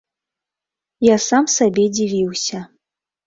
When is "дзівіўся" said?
1.97-2.65